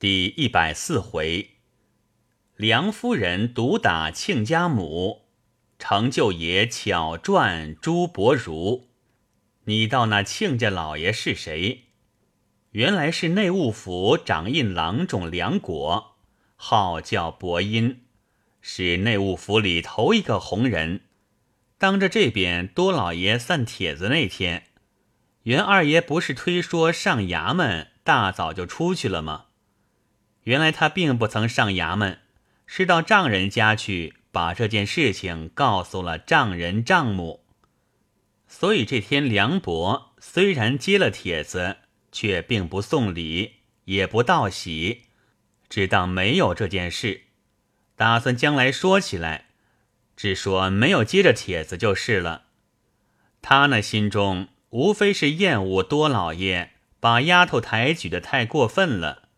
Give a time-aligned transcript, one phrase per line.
[0.00, 1.50] 第一百四回，
[2.56, 5.26] 梁夫人毒打亲家母，
[5.78, 8.88] 程舅爷巧赚朱伯如。
[9.64, 11.88] 你道那亲家老爷是谁？
[12.70, 16.16] 原来是内务府掌印郎中梁果，
[16.56, 18.04] 号叫伯音，
[18.62, 21.02] 是内务府里头一个红人。
[21.76, 24.68] 当着这边多老爷散帖子那天，
[25.42, 29.48] 袁二爷不是推说上衙门，大早就出去了吗？
[30.44, 32.18] 原来他并不曾上衙门，
[32.66, 37.44] 是到丈人家去把这件事情告诉了丈人丈母。
[38.48, 41.76] 所以这天梁伯虽然接了帖子，
[42.10, 45.02] 却并不送礼，也不道喜，
[45.68, 47.22] 只当没有这件事，
[47.94, 49.46] 打算将来说起来，
[50.16, 52.46] 只说没有接着帖子就是了。
[53.42, 59.28] 他那心中无非是厌恶多老爷把丫头抬举的太过分了。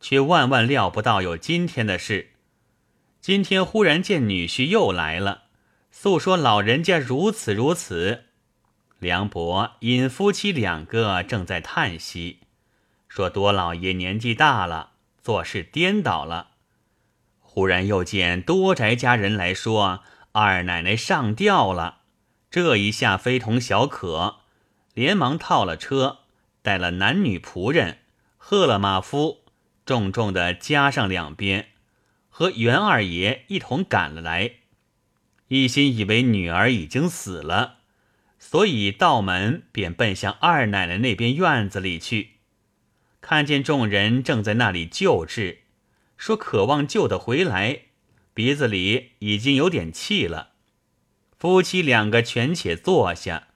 [0.00, 2.30] 却万万料不到有今天的事。
[3.20, 5.44] 今天忽然见女婿又来了，
[5.90, 8.24] 诉说老人家如此如此。
[8.98, 12.40] 梁伯因夫妻两个正在叹息，
[13.08, 14.90] 说多老爷年纪大了，
[15.22, 16.52] 做事颠倒了。
[17.40, 20.02] 忽然又见多宅家人来说
[20.32, 22.00] 二奶奶上吊了，
[22.50, 24.36] 这一下非同小可，
[24.94, 26.18] 连忙套了车，
[26.62, 27.98] 带了男女仆人，
[28.36, 29.45] 喝了马夫。
[29.86, 31.68] 重重的加上两边，
[32.28, 34.50] 和袁二爷一同赶了来，
[35.46, 37.76] 一心以为女儿已经死了，
[38.40, 42.32] 所以道门便奔向二奶奶那边院子里去。
[43.20, 45.60] 看见众人正在那里救治，
[46.16, 47.82] 说渴望救得回来，
[48.34, 50.50] 鼻子里已经有点气了。
[51.38, 53.48] 夫妻两个全且坐下，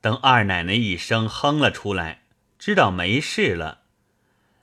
[0.00, 2.22] 等二奶奶一声哼了出来，
[2.58, 3.79] 知道没事了。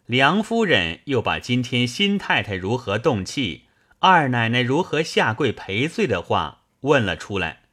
[0.07, 3.65] 梁夫人又把今天新太太如何动气，
[3.99, 7.63] 二奶奶如何下跪赔罪的话问了出来。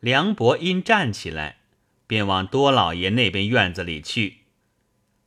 [0.00, 1.58] 梁伯因站起来，
[2.08, 4.38] 便往多老爷那边院子里去。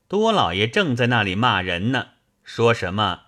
[0.10, 2.10] 多老爷正在那里骂人呢，
[2.44, 3.28] 说什么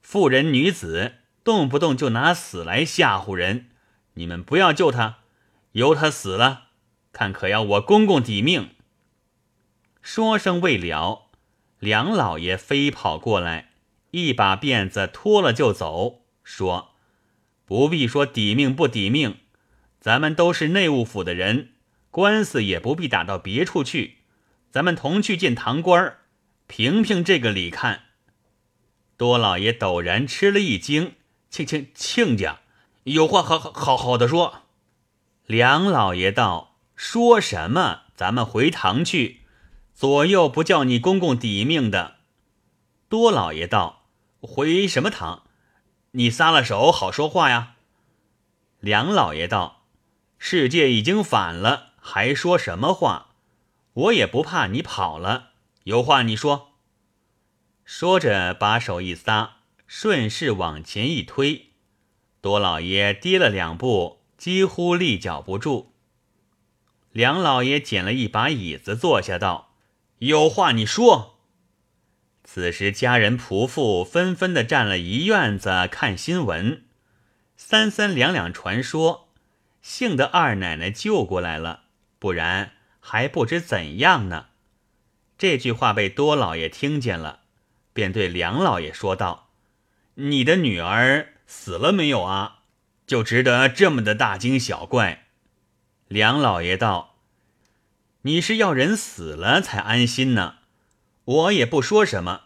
[0.00, 3.66] 妇人女子动不动就拿死来吓唬人，
[4.14, 5.18] 你们不要救他，
[5.72, 6.68] 由他死了，
[7.12, 8.70] 看可要我公公抵命。
[10.00, 11.21] 说声未了。
[11.82, 13.70] 梁老爷飞跑过来，
[14.12, 16.92] 一把辫子脱了就走，说
[17.66, 19.38] ：“不必说抵命不抵命，
[19.98, 21.72] 咱们都是内务府的人，
[22.12, 24.18] 官司也不必打到别处去，
[24.70, 26.18] 咱们同去见堂官儿，
[26.68, 28.02] 评评这个理看。”
[29.18, 31.16] 多老爷陡然吃了一惊
[31.50, 32.60] ：“亲亲亲家，
[33.02, 34.66] 有话好好好好的说。”
[35.46, 38.02] 梁老爷道：“说什么？
[38.14, 39.40] 咱们回堂去。”
[40.02, 42.16] 左右不叫你公公抵命的，
[43.08, 44.06] 多老爷道
[44.42, 45.44] ：“回什么堂？
[46.10, 47.76] 你撒了手好说话呀。”
[48.82, 49.84] 梁老爷道
[50.40, 53.36] ：“世界已经反了，还说什么话？
[53.92, 55.50] 我也不怕你跑了，
[55.84, 56.72] 有话你说。”
[57.86, 61.66] 说着，把手一撒，顺势往前一推，
[62.40, 65.92] 多老爷跌了两步，几乎立脚不住。
[67.12, 69.68] 梁老爷捡了一把椅子坐下，道。
[70.22, 71.40] 有话你说。
[72.44, 76.84] 此时家人仆妇纷纷的站了一院子看新闻，
[77.56, 79.28] 三三两两传说，
[79.80, 81.84] 幸得二奶奶救过来了，
[82.20, 84.46] 不然还不知怎样呢。
[85.36, 87.40] 这句话被多老爷听见了，
[87.92, 89.50] 便对梁老爷说道
[90.14, 92.60] ：“你的女儿死了没有啊？
[93.08, 95.26] 就值得这么的大惊小怪？”
[96.06, 97.11] 梁老爷道。
[98.22, 100.56] 你是要人死了才安心呢，
[101.24, 102.42] 我也不说什么，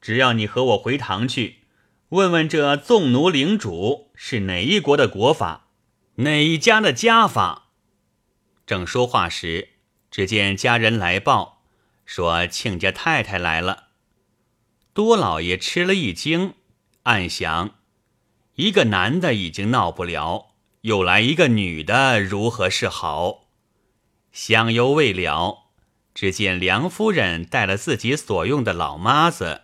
[0.00, 1.62] 只要你和我回堂去，
[2.10, 5.68] 问问这纵奴领主是哪一国的国法，
[6.16, 7.70] 哪一家的家法。
[8.64, 9.70] 正说话时，
[10.10, 11.62] 只见家人来报，
[12.04, 13.88] 说亲家太太来了。
[14.92, 16.54] 多老爷吃了一惊，
[17.02, 17.74] 暗想：
[18.54, 23.45] 一个男的已经闹不了，又来一个女的，如何是好？
[24.36, 25.70] 香犹未了，
[26.14, 29.62] 只见梁夫人带了自己所用的老妈子，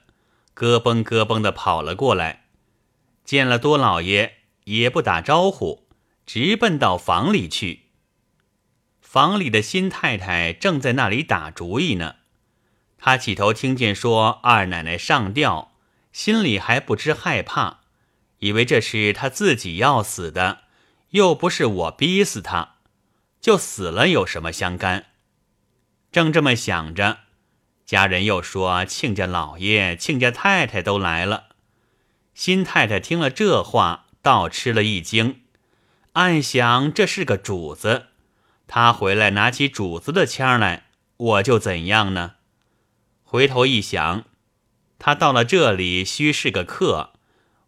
[0.55, 2.47] 咯嘣咯嘣的跑了过来，
[3.23, 5.87] 见了多老爷也不打招呼，
[6.25, 7.91] 直奔到房里去。
[9.03, 12.15] 房里的新太太正在那里打主意呢，
[12.97, 15.73] 她起头听见说二奶奶上吊，
[16.15, 17.81] 心里还不知害怕，
[18.39, 20.61] 以为这是她自己要死的，
[21.11, 22.72] 又不是我逼死她。
[23.43, 25.07] 就死了有什么相干？
[26.13, 27.19] 正这么想着，
[27.85, 31.49] 家人又说亲家老爷、亲家太太都来了。
[32.35, 35.41] 新太太听了这话，倒吃了一惊，
[36.13, 38.07] 暗想这是个主子，
[38.69, 40.85] 他回来拿起主子的枪来，
[41.17, 42.37] 我就怎样呢？
[43.25, 44.25] 回头一想，
[45.01, 47.15] 他到了这里须是个客，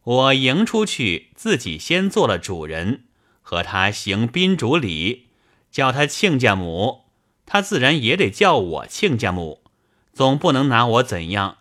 [0.04, 3.06] 我迎出去，自己先做了主人，
[3.42, 5.30] 和他行宾主礼，
[5.74, 7.06] 叫他亲家母。
[7.44, 9.64] 他自然也得叫我亲家母，
[10.12, 11.58] 总不能拿我怎样。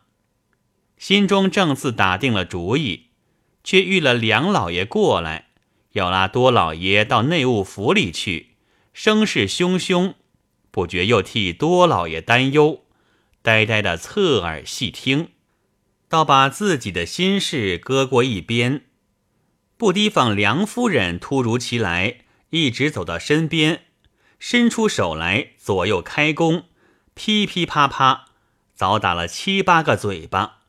[0.99, 3.07] 心中正自打定了主意，
[3.63, 5.47] 却遇了梁老爷过来，
[5.93, 8.51] 要拉多老爷到内务府里去，
[8.93, 10.13] 声势汹汹，
[10.69, 12.83] 不觉又替多老爷担忧，
[13.41, 15.29] 呆呆的侧耳细听，
[16.07, 18.83] 倒把自己的心事搁过一边，
[19.75, 22.19] 不提防梁夫人突如其来，
[22.51, 23.81] 一直走到身边。
[24.45, 26.65] 伸出手来，左右开弓，
[27.13, 28.25] 噼噼啪啪，
[28.75, 30.63] 早打了七八个嘴巴。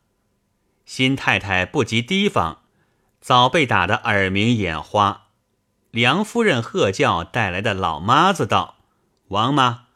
[0.86, 2.62] 新太太不及提防，
[3.20, 5.26] 早被打得耳鸣眼花。
[5.90, 8.76] 梁夫人喝叫带来的老妈子道
[9.30, 9.86] ：“王妈，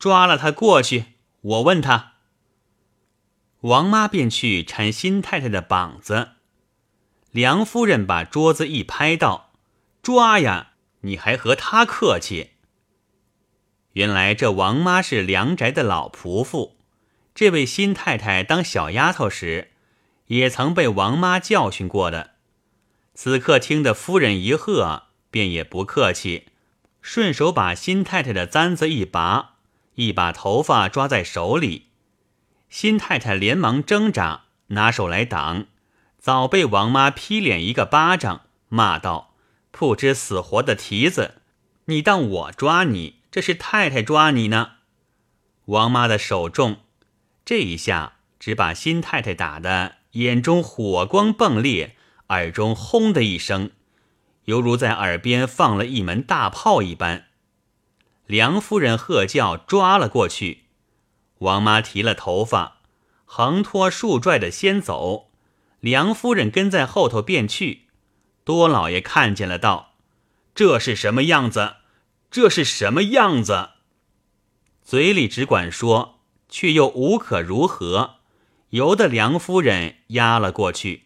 [0.00, 1.04] 抓了他过去，
[1.40, 2.14] 我问他。”
[3.62, 6.30] 王妈便去搀新太太的膀子。
[7.30, 9.52] 梁夫人把桌子一拍道
[10.02, 10.72] ：“抓呀！
[11.02, 12.54] 你还和他客气？”
[13.98, 16.76] 原来这王妈是梁宅的老仆妇，
[17.34, 19.72] 这位新太太当小丫头时，
[20.26, 22.34] 也曾被王妈教训过的。
[23.14, 25.02] 此刻听得夫人一喝，
[25.32, 26.46] 便也不客气，
[27.02, 29.56] 顺手把新太太的簪子一拔，
[29.96, 31.86] 一把头发抓在手里。
[32.70, 35.66] 新太太连忙挣扎，拿手来挡，
[36.20, 39.34] 早被王妈劈脸一个巴掌，骂道
[39.72, 41.42] ：“不知死活的蹄子，
[41.86, 44.72] 你当我抓你？”这是太太抓你呢，
[45.66, 46.78] 王妈的手重，
[47.44, 51.94] 这一下只把新太太打得眼中火光迸裂，
[52.28, 53.70] 耳中轰的一声，
[54.44, 57.26] 犹如在耳边放了一门大炮一般。
[58.26, 60.64] 梁夫人喝叫，抓了过去。
[61.38, 62.78] 王妈提了头发，
[63.24, 65.30] 横拖竖拽的先走，
[65.80, 67.88] 梁夫人跟在后头便去。
[68.44, 69.94] 多老爷看见了，道
[70.54, 71.76] ：“这是什么样子？”
[72.30, 73.70] 这是什么样子？
[74.82, 78.16] 嘴里只管说，却又无可如何，
[78.70, 81.04] 由得梁夫人压了过去。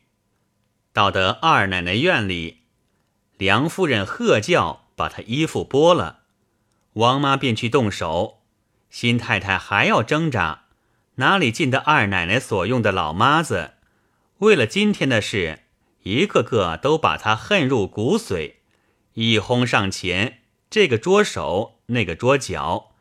[0.93, 2.63] 到得二奶奶院里，
[3.39, 6.21] 梁夫人喝叫，把她衣服剥了。
[6.95, 8.43] 王妈便去动手，
[8.91, 10.65] 新太太还要挣扎，
[11.15, 13.75] 哪里进得二奶奶所用的老妈子？
[14.39, 15.61] 为了今天的事，
[16.03, 18.55] 一个个都把她恨入骨髓，
[19.15, 20.42] 一哄上前。
[20.73, 22.93] 这个捉手，那个捉脚，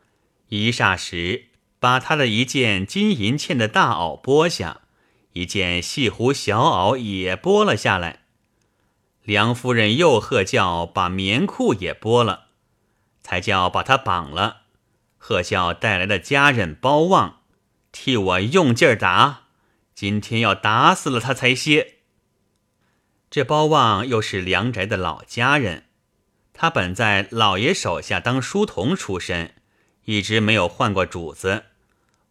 [0.50, 1.46] 一霎时
[1.80, 4.82] 把他的一件金银嵌的大袄剥下，
[5.32, 8.24] 一件细胡小袄也剥了下来。
[9.22, 12.48] 梁夫人又喝叫，把棉裤也剥了，
[13.22, 14.64] 才叫把他绑了。
[15.16, 17.40] 喝叫带来的家人包旺，
[17.90, 19.44] 替我用劲儿打，
[19.94, 21.94] 今天要打死了他才歇。
[23.30, 25.86] 这包旺又是梁宅的老家人。
[26.52, 29.54] 他本在老爷手下当书童出身，
[30.04, 31.64] 一直没有换过主子，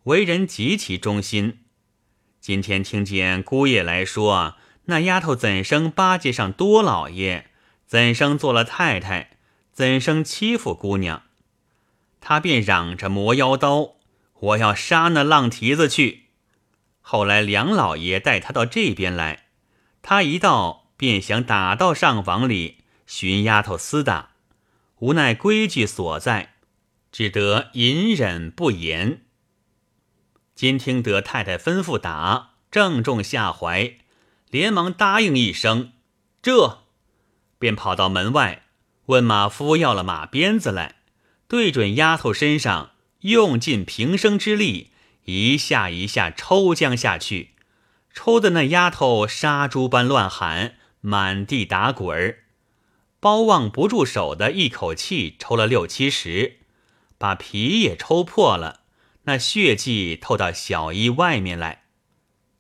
[0.04, 1.60] 为人极其忠心。
[2.40, 7.48] 今天听见姑爷来说，那丫头怎生巴结上多老爷，
[7.86, 9.38] 怎生做了太太，
[9.72, 11.24] 怎生欺负姑娘，
[12.20, 13.96] 他便嚷着磨腰刀，
[14.40, 16.28] 我要杀那浪蹄子去。
[17.02, 19.46] 后来梁老爷带他到这边来，
[20.02, 22.81] 他一到便想打到上房里。
[23.14, 24.30] 寻丫头厮打，
[25.00, 26.54] 无奈规矩所在，
[27.12, 29.24] 只得隐忍不言。
[30.56, 33.96] 今听得太太吩咐打，正中下怀，
[34.50, 35.92] 连忙答应一声，
[36.42, 36.84] 这
[37.60, 38.64] 便跑到门外，
[39.08, 40.96] 问马夫要了马鞭子来，
[41.50, 44.92] 对准丫头身上，用尽平生之力，
[45.26, 47.56] 一下一下抽将下去，
[48.14, 52.41] 抽的那丫头杀猪般乱喊，满地打滚儿。
[53.22, 56.58] 包望不住手的一口气抽了六七十，
[57.20, 58.80] 把皮也抽破了，
[59.26, 61.84] 那血迹透到小衣外面来。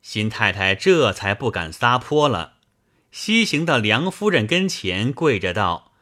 [0.03, 2.53] 新太太这才不敢撒泼了，
[3.11, 5.93] 西行到梁夫人跟前跪着道：“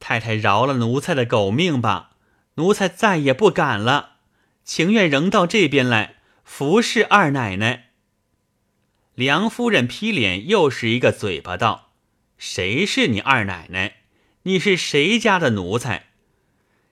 [0.00, 2.12] 太太饶了奴才的狗命吧，
[2.54, 4.16] 奴才再也不敢了，
[4.64, 7.90] 情愿仍到这边来服侍二奶奶。”
[9.14, 11.81] 梁夫人劈脸又是一个嘴巴道。
[12.44, 13.98] 谁是你二奶奶？
[14.42, 16.06] 你是谁家的奴才？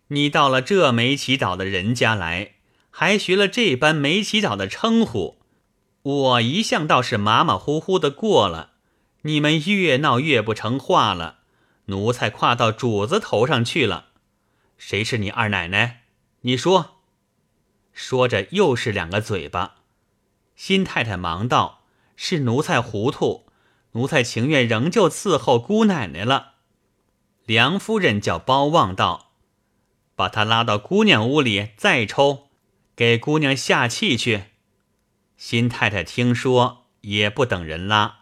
[0.07, 2.53] 你到了这没祈祷的人家来，
[2.89, 5.41] 还学了这般没起早的称呼。
[6.03, 8.75] 我一向倒是马马虎虎的过了，
[9.23, 11.41] 你们越闹越不成话了，
[11.87, 14.11] 奴才跨到主子头上去了。
[14.79, 16.03] 谁是你二奶奶？
[16.43, 17.01] 你说。
[17.93, 19.79] 说着又是两个嘴巴。
[20.55, 21.83] 新太太忙道
[22.15, 23.47] ：“是奴才糊涂，
[23.93, 26.55] 奴才情愿仍旧伺候姑奶奶了。”
[27.47, 29.33] 梁夫人叫包望道
[30.15, 32.49] ：“把他拉到姑娘屋里再抽，
[32.95, 34.45] 给姑娘下气去。”
[35.37, 38.19] 新太太听说，也不等人拉，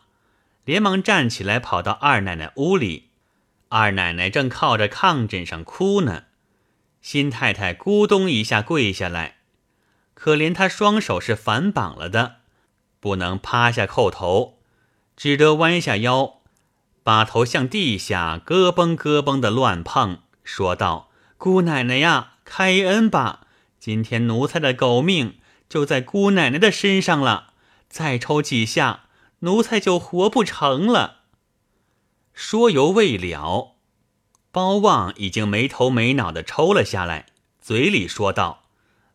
[0.65, 3.11] 连忙站起来，跑到二奶奶屋里。
[3.69, 6.25] 二奶奶正靠着炕枕上哭呢。
[7.03, 9.39] 新太太咕咚一下跪下来，
[10.15, 12.37] 可怜她双手是反绑了的，
[12.99, 14.58] 不能趴下叩头，
[15.19, 16.43] 只得弯下腰，
[17.03, 23.49] 把头向地下咯嘣咯嘣的乱碰，说道：“姑奶奶呀，开恩吧！
[23.81, 27.53] 今天奴才的狗命。”就在姑奶奶的身上了，
[27.89, 29.07] 再抽几下，
[29.41, 31.23] 奴才就活不成了。
[32.33, 33.75] 说犹未了，
[34.53, 37.27] 包旺已经没头没脑的抽了下来，
[37.61, 38.67] 嘴里说道：“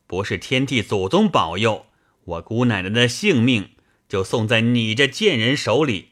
[0.05, 1.86] 不是天地祖宗保佑，
[2.25, 3.69] 我姑奶奶的性命
[4.07, 6.10] 就送在你这贱人手里。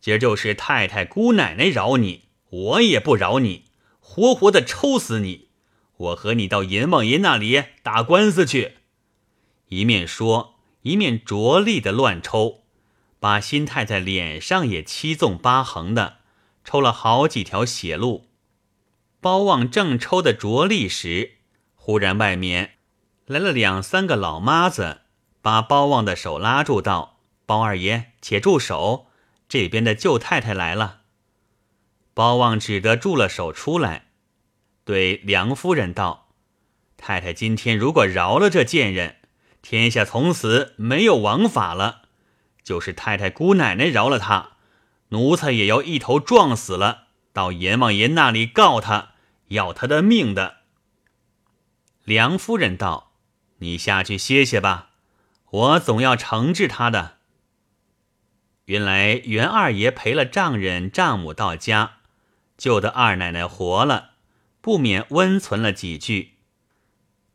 [0.00, 3.64] 今儿就是太太姑奶奶饶你，我也不饶你，
[4.00, 5.48] 活活的抽死你！
[5.96, 8.78] 我和你到阎王爷那里打官司去。”
[9.68, 12.64] 一面说，一面着力的乱抽，
[13.18, 16.18] 把新太太脸上也七纵八横的
[16.64, 18.28] 抽了好几条血路。
[19.20, 21.38] 包望正抽的着力时，
[21.74, 22.74] 忽然外面
[23.24, 24.98] 来了两三个老妈子，
[25.40, 27.13] 把包望的手拉住，道
[27.46, 29.06] ：“包二爷，且住手！
[29.48, 31.02] 这边的舅太太来了。”
[32.14, 34.06] 包望只得住了手，出来
[34.84, 36.28] 对梁夫人道
[36.96, 39.16] ：“太太今天如果饶了这贱人。”
[39.66, 42.02] 天下从此没有王法了，
[42.62, 44.56] 就是太太姑奶奶饶了他，
[45.08, 49.14] 奴才也要一头撞死了，到阎王爷那里告他，
[49.48, 50.56] 要他的命的。
[52.04, 53.12] 梁夫人道
[53.60, 54.90] ：“你下去歇歇吧，
[55.50, 57.16] 我总要惩治他的。”
[58.66, 61.98] 原来袁二爷陪了丈人丈母到家，
[62.56, 64.12] 救得二奶奶活了，
[64.62, 66.30] 不免温存了几句。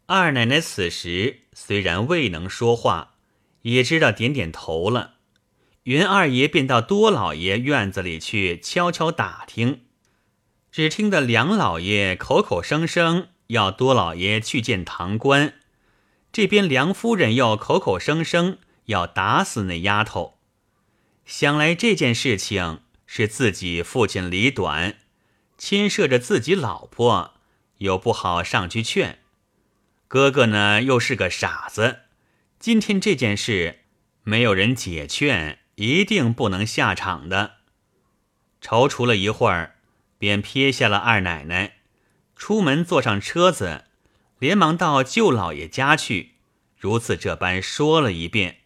[0.07, 3.13] 二奶奶此时虽然未能说话，
[3.61, 5.17] 也知道点点头了。
[5.83, 9.81] 袁二爷便到多老爷院子里去悄悄打听，
[10.71, 15.53] 只听得梁老爷口口声声要多老爷去见堂官，
[16.31, 20.38] 这边梁夫人又口口声声要打死那丫头。
[21.29, 24.97] 想来这件事情是自己父亲李短，
[25.59, 27.35] 牵涉着自己老婆，
[27.77, 29.19] 又不好上去劝。
[30.07, 31.99] 哥哥呢，又是个傻子。
[32.57, 33.81] 今天这件事，
[34.23, 37.57] 没有人解劝，一定不能下场的。
[38.59, 39.75] 踌躇了一会儿，
[40.17, 41.75] 便撇下了二奶奶，
[42.35, 43.83] 出门坐上车子，
[44.39, 46.31] 连忙到舅老爷家去，
[46.75, 48.58] 如此这般说了一遍，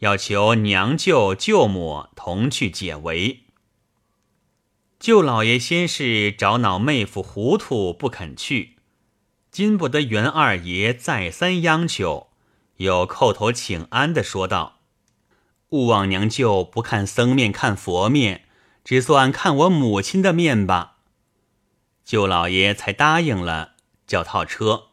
[0.00, 3.44] 要求娘舅、舅母同去解围。
[4.98, 8.76] 舅老爷先是找恼妹夫糊涂，不肯去。
[9.50, 12.28] 禁不得袁二爷再三央求，
[12.76, 14.80] 又叩头请安的说道
[15.70, 18.44] ：“勿忘娘舅不看僧面看佛面，
[18.84, 20.98] 只算看我母亲的面吧。”
[22.04, 23.76] 舅老爷才答应了，
[24.06, 24.88] 叫套车。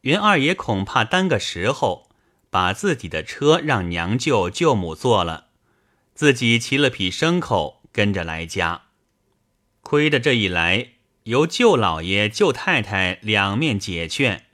[0.00, 2.03] 袁二爷恐怕耽个时候，
[2.54, 5.46] 把自己的车让娘舅舅母坐了，
[6.14, 8.82] 自己骑了匹牲口跟着来家。
[9.80, 10.90] 亏得这一来。
[11.24, 14.44] 由舅老爷、舅太太两面解劝，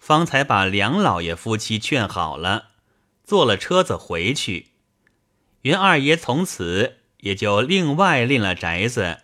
[0.00, 2.70] 方才把梁老爷夫妻劝好了，
[3.22, 4.70] 坐了车子回去。
[5.60, 9.18] 袁二爷从此也就另外另了宅子，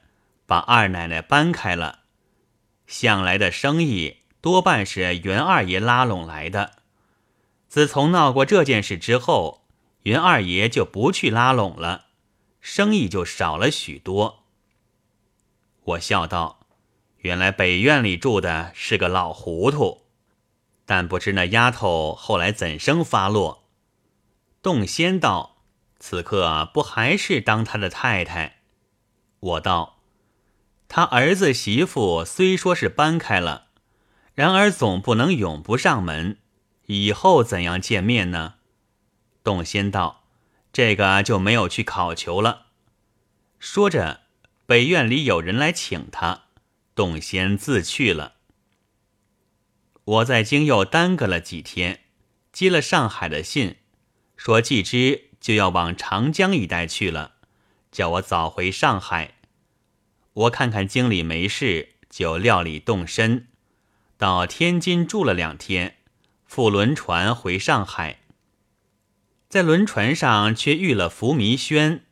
[0.47, 2.01] 把二奶奶搬开了。
[2.87, 6.80] 向来的生意多半是袁二爷拉拢来的。
[7.71, 9.63] 自从闹过这件事之后，
[10.03, 12.07] 云二爷就不去拉拢了，
[12.61, 14.43] 生意就少了许多。
[15.85, 16.67] 我笑道。
[17.19, 20.07] 原来北院里住的是个老糊涂，
[20.85, 23.69] 但不知那丫头后来怎生发落。
[24.63, 25.59] 洞仙道
[26.01, 28.63] ：“此刻不还是当他的太太？”
[29.39, 29.99] 我道
[30.89, 33.67] ：“他儿子媳妇虽说是搬开了，
[34.35, 36.39] 然而总不能永不上门，
[36.99, 38.55] 以后怎样见面呢？”
[39.45, 40.25] 洞仙道
[40.73, 42.67] ：“这个就没有去考求了。”
[43.61, 44.23] 说着，
[44.67, 46.45] 北院里有人来请他。
[46.95, 48.35] 洞仙自去了，
[50.05, 52.01] 我在京又耽搁了几天，
[52.53, 53.77] 接了上海的信，
[54.37, 57.37] 说季之就要往长江一带去了，
[57.91, 59.35] 叫我早回上海。
[60.33, 63.49] 我看看京里没事，就料理动身，
[64.19, 66.00] 到天津住了两天，
[66.53, 68.19] 赴轮船回上海。
[69.49, 72.05] 在轮船上却遇了福弥轩。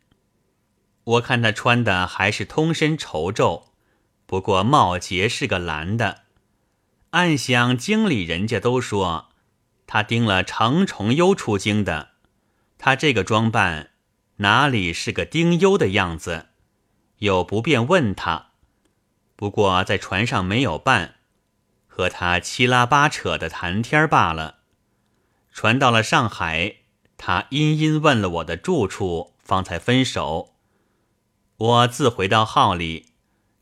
[1.03, 3.73] 我看他穿的还是通身绸皱，
[4.27, 6.23] 不过帽结是个蓝的。
[7.11, 9.31] 暗想经理人家都说
[9.89, 12.11] 他盯了程重优出京的，
[12.79, 13.91] 他这个装扮
[14.37, 16.51] 哪里是个丁忧的样子？
[17.19, 18.51] 又不便问他。
[19.35, 21.17] 不过在船上没有伴，
[21.99, 24.59] 和他七拉八扯的谈天罢了。
[25.53, 26.77] 船到了上海。
[27.17, 30.55] 他殷殷问了我的住处，方才分手。
[31.57, 33.07] 我自回到号里，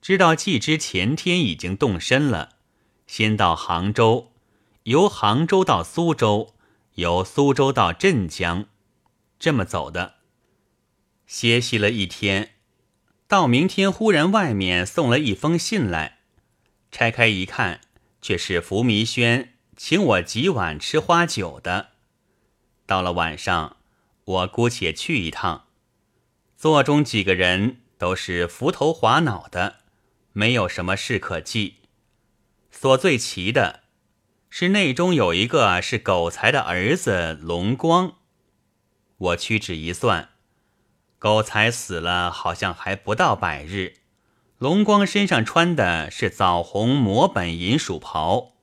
[0.03, 2.57] 知道季之前天已经动身了，
[3.07, 4.33] 先到杭州，
[4.83, 6.55] 由杭州到苏州，
[6.97, 8.67] 由苏州到镇江，
[9.39, 10.17] 这么走的。
[11.27, 12.57] 歇息了一天，
[13.27, 16.19] 到明天忽然外面送了一封信来，
[16.93, 17.81] 拆开一看，
[18.27, 21.91] 却是福弥轩请我几晚吃花酒的。
[22.85, 23.77] 到了晚上，
[24.25, 25.67] 我姑且去一趟。
[26.57, 29.77] 座中几个人都是浮头滑脑的，
[30.33, 31.77] 没有什么事可记。
[32.73, 33.85] 所最奇的
[34.51, 38.17] 是，内中有一个是狗才的儿子龙光。
[39.19, 40.31] 我屈指一算，
[41.21, 43.99] 狗才死了好像还不到百日。
[44.59, 48.55] 龙光身上穿的是枣红磨本银鼠袍，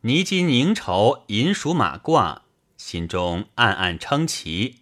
[0.00, 2.40] 泥金凝绸银鼠马褂。
[2.76, 4.80] 心中暗暗称奇，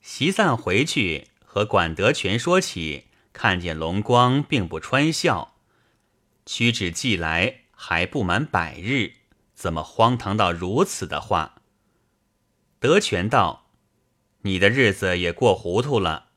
[0.00, 5.56] 席散回去和管德全说起，看见龙光并不穿孝，
[6.46, 9.14] 屈指计来还不满百日，
[9.54, 11.56] 怎么荒唐到如此的话？
[12.78, 13.66] 德全道
[14.42, 16.28] ：“你的日子也过糊涂了。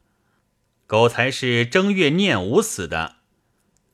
[0.87, 3.15] 狗才是正月念五死的，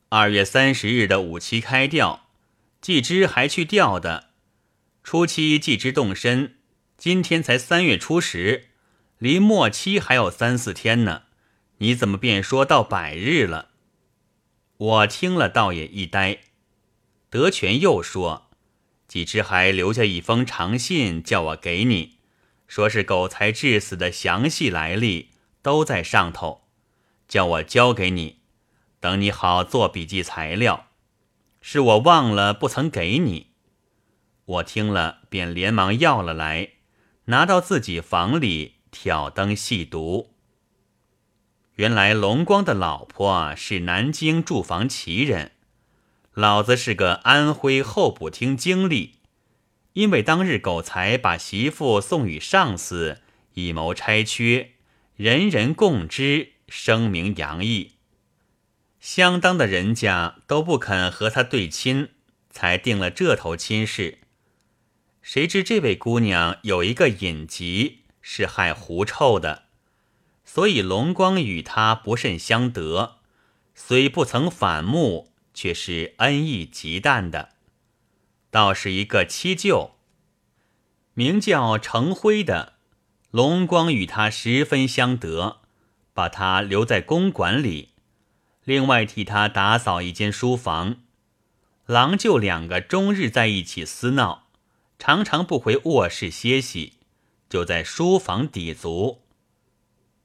[0.10, 2.28] 二月三十日的五七开吊，
[2.82, 4.32] 季之还去吊的，
[5.02, 6.58] 初七季之动身。”
[7.02, 8.66] 今天才三月初十，
[9.18, 11.24] 离末期还有三四天呢，
[11.78, 13.70] 你怎么便说到百日了？
[14.78, 16.40] 我听了倒也一呆。
[17.32, 18.52] 德全又说，
[19.08, 22.18] 季之还留下一封长信，叫我给你，
[22.68, 25.30] 说是狗才致死的详细来历
[25.64, 26.66] 都在上头，
[27.32, 28.40] 叫我交给你，
[29.00, 30.88] 等你好做笔记材料。
[31.62, 33.52] 是我忘了不曾给你。
[34.44, 36.72] 我听了便连忙要了来。
[37.26, 40.34] 拿到自己房里挑灯细读。
[41.76, 45.54] 原来龙光的老婆是南京住房奇人，
[46.34, 49.20] 老子是个安徽候补厅经理。
[49.94, 53.22] 因为当日狗才把媳妇送与上司，
[53.54, 54.72] 以谋差缺，
[55.16, 57.96] 人人共知，声名洋溢，
[59.02, 62.12] 相当的人家都不肯和他对亲，
[62.50, 64.20] 才定了这头亲事。
[65.22, 69.66] 谁知这位姑娘有一个隐疾，是害狐臭的，
[70.46, 73.18] 所以龙光与她不甚相得，
[73.76, 77.50] 虽不曾反目，却是恩义极淡的。
[78.50, 79.96] 倒是一个七舅，
[81.14, 82.76] 名叫程辉的，
[83.30, 85.61] 龙光与他十分相得，
[86.22, 87.96] 把他留在公馆里，
[88.64, 90.98] 另外替他打扫一间书房。
[91.88, 94.46] 郎舅两个终日在一起厮闹。
[95.00, 97.00] 常常不回卧室歇息，
[97.50, 99.24] 就在书房抵足。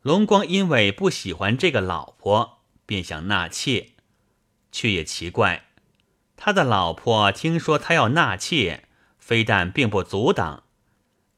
[0.02, 3.92] 龙光因为不喜欢这个老婆，便想纳妾，
[4.70, 5.64] 却也奇怪，
[6.36, 8.84] 他的老婆听说他要纳妾，
[9.18, 10.64] 非但并不阻挡，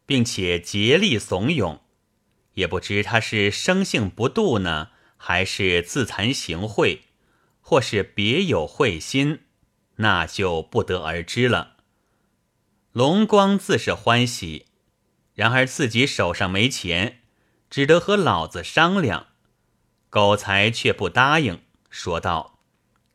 [0.04, 1.78] 并且竭力怂恿。
[2.58, 6.98] 也不知他是生性不度呢，还是自惭形秽，
[7.60, 9.42] 或是别有慧心，
[9.96, 11.76] 那就不得而知了。
[12.90, 14.66] 龙光自是欢喜，
[15.34, 17.20] 然而自己手上没钱，
[17.70, 19.28] 只得和老子商量。
[20.10, 22.58] 狗才却不答应，说道：“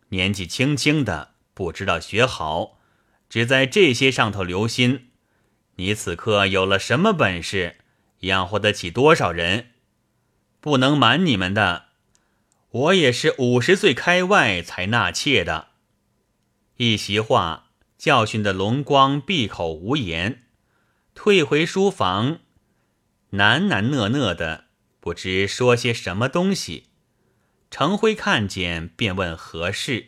[0.10, 2.80] 年纪轻轻的，不知道学好，
[3.28, 5.10] 只在这些上头留心。
[5.76, 7.80] 你此刻有了什么本事，
[8.24, 9.68] 养活得起多少人？
[10.60, 11.86] 不能瞒你们的，
[12.70, 15.70] 我也是五十岁开外才纳妾的。”
[16.78, 17.62] 一席话。
[17.96, 20.44] 教训的龙光闭口无言，
[21.16, 22.40] 退回书房，
[23.32, 24.66] 喃喃讷讷的，
[25.00, 26.88] 不知说些什么东西。
[27.72, 30.08] 程辉看见，便问何事，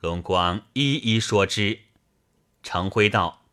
[0.00, 1.80] 龙光一一说之。
[2.62, 3.46] 程辉道：“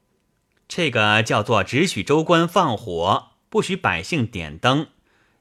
[0.69, 4.87] 这个叫做只许州官放火，不许百姓点灯，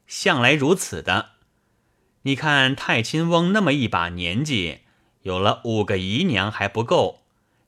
[0.05, 1.29] 向来如此的。
[2.23, 4.81] 你看太亲翁那么一把年纪，
[5.21, 7.21] 有了五个姨娘还不够，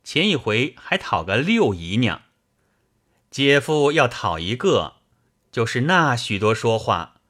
[0.03, 2.23] 前一回还讨个六姨娘。
[3.31, 4.95] 姐夫要讨一个，
[5.49, 7.21] 就是那许多说话。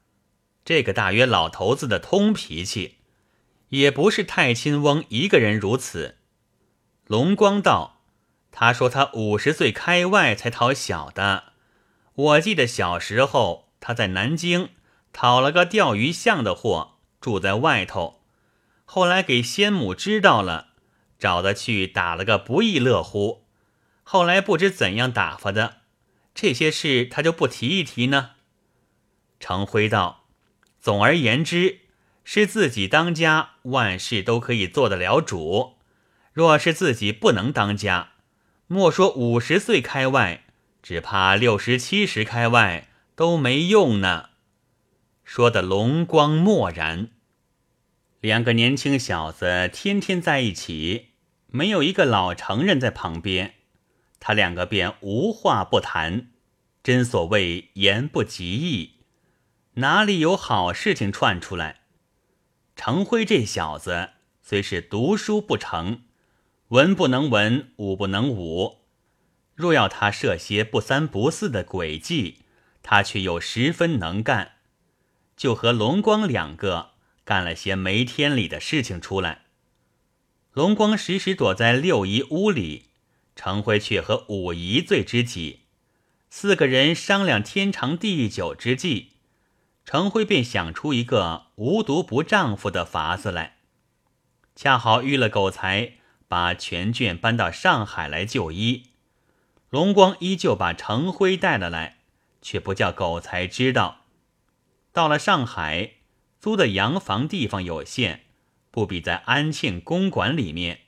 [0.64, 2.96] 这个大约老头子的通脾气，
[3.68, 6.16] 也不是太亲翁一个人如此。
[7.06, 8.00] 龙光道。
[8.50, 11.53] 他说：“他五十岁开外才讨小的。
[12.14, 14.70] 我记得小时候他在南京
[15.12, 18.20] 讨了个钓鱼巷的货，住在外头。
[18.84, 20.68] 后来给先母知道了，
[21.18, 23.44] 找他去打了个不亦乐乎。
[24.02, 25.78] 后来不知怎样打发的，
[26.34, 28.32] 这些事他就不提一提呢。”
[29.40, 30.26] 程辉道
[30.80, 31.80] ：“总而言之，
[32.22, 35.78] 是自己当家，万事都可以做得了主；
[36.32, 38.10] 若是自己不能当家。”
[38.66, 40.43] 莫说五十岁开外，
[40.84, 44.28] 只怕六十七十开外都没用呢。
[45.24, 47.08] 说的龙光默然。
[48.20, 51.12] 两个年轻小子天天在一起，
[51.46, 53.54] 没有一个老成人在旁边，
[54.20, 56.26] 他两个便无话不谈。
[56.82, 58.96] 真所谓言不及义，
[59.76, 61.80] 哪里有好事情串出来？
[62.76, 64.10] 程辉这小子
[64.42, 66.02] 虽是读书不成。
[66.68, 68.83] 文不能文，武不能武。
[69.54, 72.38] 若要他设些不三不四的诡计，
[72.82, 74.52] 他却又十分能干。
[75.36, 76.92] 就和龙光两个
[77.24, 79.42] 干了些没天理的事情出来。
[80.52, 82.90] 龙光时时躲在六姨屋里，
[83.34, 85.60] 程辉却和五姨最知己。
[86.30, 89.12] 四个人商量天长地久之计，
[89.84, 93.56] 程辉便想出一个无毒不丈夫的法子来，
[94.54, 95.94] 恰好遇了狗才。
[96.26, 98.86] 把全卷搬到上海来就医，
[99.74, 101.96] 龙光依旧把程辉带了来，
[102.40, 104.04] 却不叫狗才知道。
[104.92, 105.94] 到了上海，
[106.38, 108.20] 租的洋房地方有限，
[108.70, 110.82] 不比在安庆公馆里面，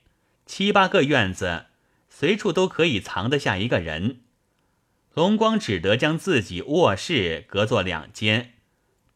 [0.46, 1.66] 七八个院子，
[2.08, 4.20] 随处都可以藏得下一个人。
[5.14, 8.52] 龙光只得将自己卧室隔作两间，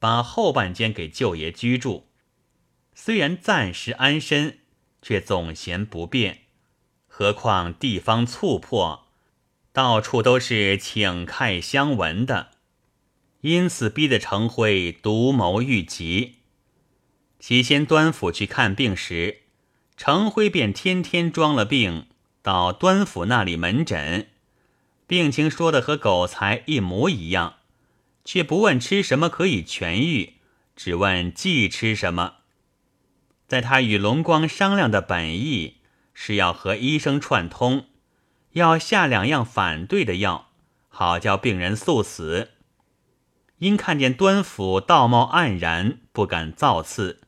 [0.01, 2.09] 把后半间给舅爷居住，
[2.93, 4.59] 虽然暂时安身。
[5.01, 6.41] 却总嫌不便，
[7.07, 9.07] 何况地方簇迫，
[9.73, 12.51] 到处都是请看相闻的，
[13.43, 16.37] 因此逼得程辉独谋欲疾。
[17.39, 19.43] 起先端府去看病时，
[19.97, 22.09] 程辉便天天装了病
[22.43, 24.29] 到端府那里门诊，
[25.07, 27.57] 病情说的和狗才一模一样，
[28.25, 30.35] 却不问吃什么可以痊愈，
[30.75, 32.39] 只问忌吃什么。
[33.47, 35.79] 在他与龙光商量的本意
[36.13, 37.87] 是要和医生串通，
[38.53, 40.51] 要下两样反对的药，
[40.89, 42.51] 好叫病人速死。
[43.59, 47.21] 因看见端府道貌岸然，不敢造次，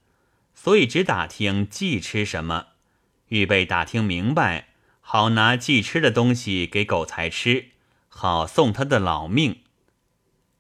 [0.54, 2.68] 所以只打听忌吃什么，
[3.28, 4.68] 预备打听明白，
[5.00, 7.66] 好拿忌吃的东西给狗才吃，
[8.08, 9.61] 好送他的老命。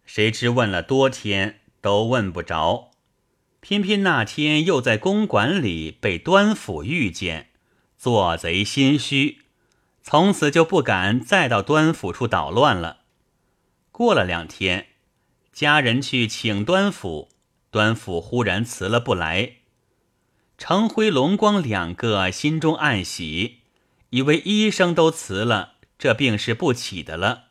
[0.04, 2.90] 谁知问了多天，都问不着。
[3.60, 7.50] 偏偏那天又在公馆里被端府遇见，
[7.96, 9.41] 做贼心虚，
[10.02, 12.98] 从此就不敢再到端府处捣乱了。
[13.90, 14.88] 过了两天，
[15.52, 17.28] 家人去请端府，
[17.70, 19.52] 端府忽然辞了不来。
[20.58, 23.60] 程辉、龙光两个心中暗喜，
[24.10, 27.44] 以为医生都辞了，这病是不起的了。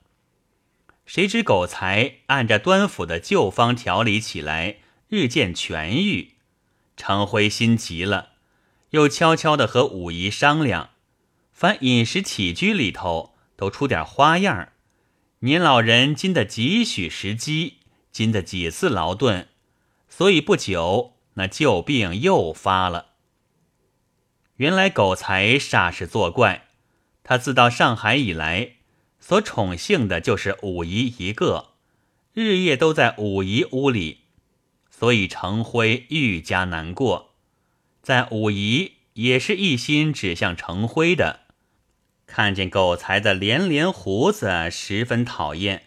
[1.06, 4.78] 谁知狗才按着端府的旧方调理起来。
[5.10, 6.36] 日渐痊愈，
[6.96, 8.30] 程辉心急了，
[8.92, 10.91] 又悄悄地和五姨商量，
[11.62, 14.74] 凡饮食起居里头都出点花样儿。
[15.42, 19.48] 年老人经得几许时机，经得几次劳顿，
[20.10, 23.10] 所以不久那旧病又发了。
[24.56, 26.70] 原来狗才煞是作怪，
[27.22, 28.78] 他自到上海以来，
[29.20, 31.74] 所宠幸的就是五姨一个，
[32.34, 34.22] 日夜都在五姨屋里。
[34.90, 37.36] 所以程辉愈加难过，
[38.02, 41.42] 在武夷也是一心指向程辉的。
[42.34, 45.84] 看见狗才的连连胡子，十分讨厌，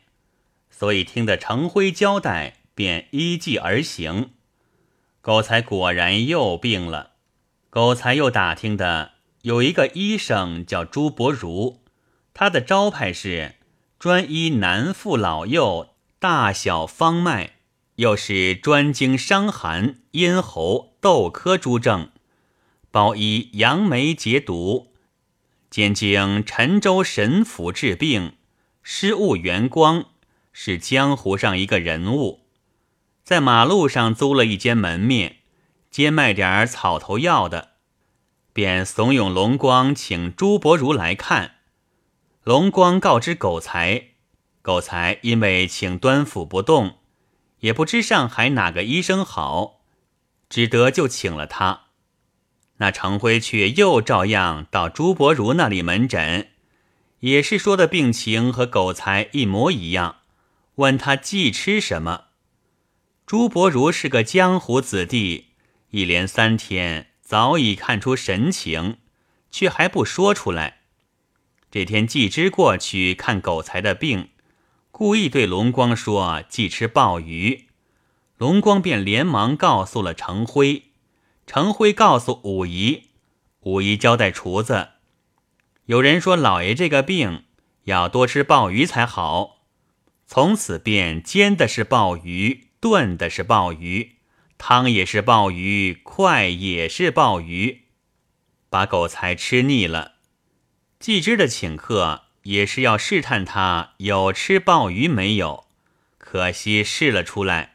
[0.68, 4.32] 所以听得程辉交代，便依计而行。
[5.22, 7.12] 狗才果然又病了。
[7.70, 11.80] 狗才又打听的有一个医生叫朱伯如，
[12.34, 13.54] 他的招牌是
[13.98, 17.52] 专医男妇老幼大小方脉。
[17.96, 22.10] 又是专经伤寒、咽喉、痘科诸症，
[22.90, 24.93] 包医杨梅解毒，
[25.74, 28.36] 兼经陈州神府治病，
[28.84, 30.04] 失物元光
[30.52, 32.42] 是江湖上一个人物，
[33.24, 35.38] 在马路上租了一间门面，
[35.90, 37.70] 兼卖点草头药的，
[38.52, 41.56] 便怂恿龙光请朱伯儒来看。
[42.44, 44.10] 龙光告知狗才，
[44.62, 46.98] 狗才因为请端府不动，
[47.58, 49.80] 也不知上海哪个医生好，
[50.48, 51.83] 只得就请了他。
[52.78, 56.48] 那程辉却又照样到朱伯如那里门诊。
[57.20, 60.16] 也是说的病情和狗才一模一样，
[60.76, 62.24] 问他忌吃什么。
[63.24, 65.46] 朱伯如是个江湖子弟，
[65.90, 68.98] 一连三天早已看出神情，
[69.50, 70.80] 却还不说出来。
[71.70, 74.28] 这天季之过去看狗才的病，
[74.90, 77.68] 故意对龙光说忌吃鲍鱼，
[78.36, 80.90] 龙光便连忙告诉了程辉，
[81.46, 83.10] 程辉告诉武姨，
[83.60, 84.88] 武姨交代厨子。
[85.86, 87.44] 有人说老爷这个病
[87.84, 89.64] 要多吃鲍鱼才好，
[90.26, 94.16] 从此便煎的是鲍鱼，炖的是鲍鱼，
[94.56, 97.82] 汤也是鲍鱼，快也是鲍鱼，
[98.70, 100.12] 把狗才吃腻了。
[100.98, 105.66] 季之的请客也是要试探他有吃鲍鱼没有，
[106.16, 107.74] 可惜试了出来，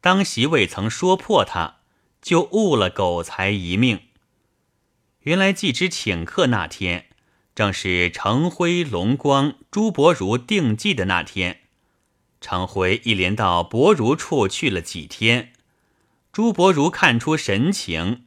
[0.00, 1.77] 当席未曾说破他，
[2.22, 4.00] 就误了狗才一命。
[5.20, 7.06] 原来季之请客那天。
[7.54, 11.62] 正是程辉、龙光、朱伯儒定计的那天，
[12.40, 15.52] 程辉一连到伯儒处去了几天。
[16.30, 18.26] 朱伯儒看出神情，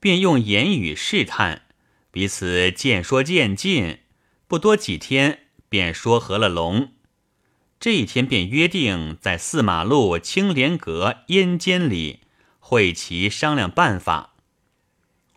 [0.00, 1.62] 便用言语试探，
[2.10, 4.00] 彼此渐说渐近，
[4.48, 6.92] 不多几天便说和了龙。
[7.78, 12.21] 这一天便约定在四马路青莲阁烟间里
[12.72, 14.32] 会齐商量办法。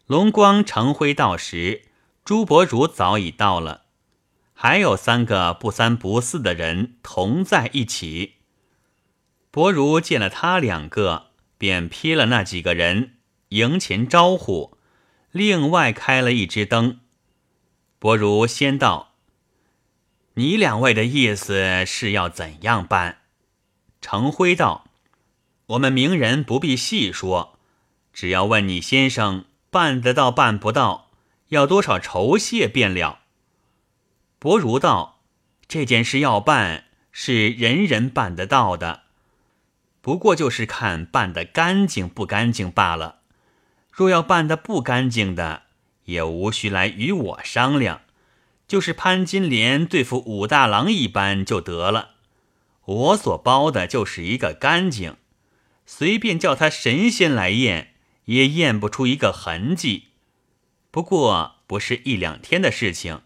[0.06, 1.82] 龙光、程辉到时。
[2.24, 3.84] 朱伯儒早已到了，
[4.54, 8.36] 还有三个不三不四的人同在一起。
[9.52, 13.18] 伯儒见了他两个，便批了那几个人
[13.50, 14.78] 迎前招呼，
[15.32, 17.02] 另外开了一支灯。
[18.00, 19.14] 伯儒先道
[20.36, 23.18] ：“你两位的意思是要怎样办？”
[24.00, 24.85] 程辉道
[25.68, 27.58] ：“我们名人不必细说，
[28.14, 31.04] 只要问你先生办得到办不到。”
[31.50, 33.20] 要多少酬谢便了。
[34.40, 35.22] 伯儒道
[35.70, 39.04] ：“这件事要办，是人人办得到的，
[40.02, 43.20] 不过就是看办得干净不干净罢了。
[43.92, 45.62] 若要办得不干净的，
[46.06, 48.02] 也无需来与我商量，
[48.68, 52.16] 就是潘金莲对付武大郎一般就得了。
[52.86, 55.16] 我所包的就是一个干净，
[55.86, 57.94] 随便叫他神仙来验，
[58.26, 60.10] 也验不出一个痕迹。”
[60.92, 63.22] 不过不是一两天的事情，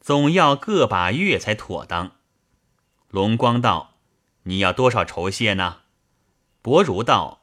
[0.00, 2.12] 总要个把月才妥当。
[3.10, 3.94] 龙光道
[4.44, 5.78] ：“你要多少酬谢呢？”
[6.62, 7.42] 伯儒道：“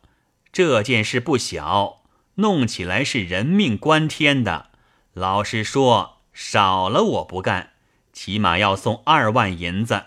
[0.54, 2.04] 这件事不小，
[2.36, 4.70] 弄起来是人命关天的。
[5.14, 7.74] 老实说，少了我不干，
[8.14, 10.06] 起码要送二万银子。”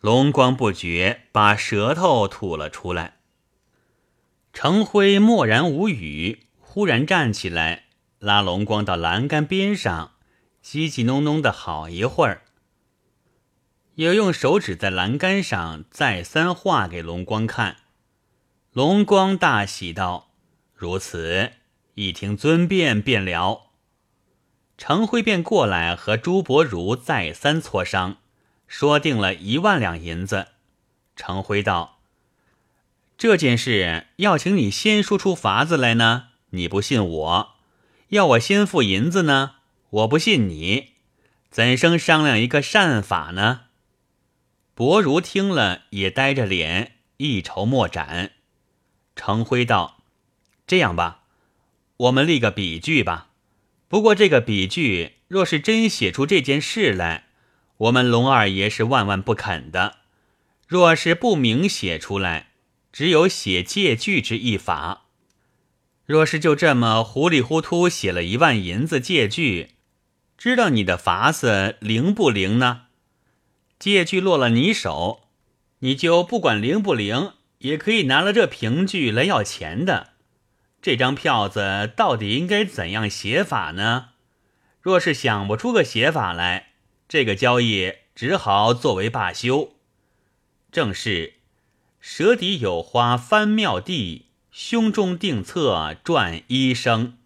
[0.00, 3.16] 龙光不觉把舌头吐了出来。
[4.54, 7.86] 程辉默然无语，忽然站起来。
[8.20, 10.12] 拉龙光到栏杆边上，
[10.64, 12.42] 叽叽哝哝的好一会儿，
[13.96, 17.78] 又用手指在栏杆上再三画给龙光看。
[18.72, 20.30] 龙光大喜道
[20.72, 21.50] ：“如此，
[21.94, 23.72] 一听尊便便了。”
[24.78, 28.18] 程辉便过来和朱伯儒再三磋商，
[28.68, 30.46] 说定了一万两银子。
[31.16, 31.93] 程辉道
[33.24, 37.54] ：“这件事要请你先说出法子来呢，你不信我。”
[38.08, 39.52] 要我先付银子呢？
[39.88, 40.90] 我不信你，
[41.50, 43.62] 怎生商量一个善法呢？
[44.74, 48.32] 伯儒听了也呆着脸，一筹莫展。
[49.16, 50.02] 程辉道
[50.68, 51.22] ：“这样吧，
[51.96, 53.30] 我们立个比据吧。
[53.88, 57.28] 不过这个比据若是真写出这件事来，
[57.78, 59.94] 我们龙二爷是万万不肯的；
[60.68, 62.48] 若是不明写出来，
[62.94, 65.06] 只有写借据之一法。”
[66.06, 69.70] 若是就这么糊里糊涂写了一万银子借据，
[70.38, 72.82] 知道你的法子灵不灵呢？
[73.80, 75.22] 借据落了你手，
[75.80, 80.10] 你就不管灵不灵，也可以拿了这凭据来要钱的。
[80.80, 84.10] 这张票子到底应该怎样写法呢？
[84.80, 86.74] 若是想不出个写法来，
[87.08, 89.74] 这个交易只好作为罢休。
[90.70, 91.34] 正是
[92.06, 94.26] 舌底有花翻妙地。
[94.50, 97.16] 胸中定策转医生，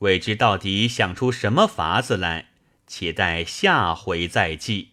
[0.00, 2.50] 未知到底想出什么法子来，
[2.86, 4.91] 且待下回再记。